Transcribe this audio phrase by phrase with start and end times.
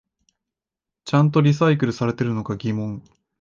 [1.05, 3.03] ちゃんとリサイクルされてるのか疑問